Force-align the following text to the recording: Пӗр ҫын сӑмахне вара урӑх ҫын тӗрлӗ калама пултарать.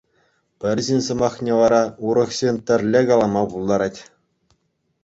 Пӗр 0.63 0.77
ҫын 0.87 0.99
сӑмахне 1.07 1.53
вара 1.59 1.83
урӑх 2.09 2.29
ҫын 2.39 2.57
тӗрлӗ 2.71 3.01
калама 3.13 3.43
пултарать. 3.55 4.01